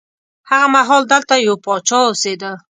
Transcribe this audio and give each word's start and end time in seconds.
هغه 0.49 0.67
مهال 0.75 1.03
دلته 1.11 1.35
یو 1.47 1.55
پاچا 1.65 1.99
اوسېده. 2.07 2.51